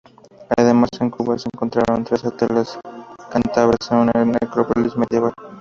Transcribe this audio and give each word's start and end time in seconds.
Además, 0.57 0.89
en 0.99 1.11
Cubas 1.11 1.43
se 1.43 1.49
encontraron 1.53 2.03
tres 2.03 2.23
estelas 2.23 2.79
cántabras 3.31 3.91
en 3.91 3.97
una 3.97 4.25
necrópolis 4.25 4.95
medieval. 4.97 5.31